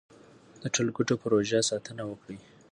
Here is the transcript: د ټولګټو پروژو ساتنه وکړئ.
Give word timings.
د 0.61 0.63
ټولګټو 0.73 1.15
پروژو 1.23 1.67
ساتنه 1.69 2.03
وکړئ. 2.07 2.37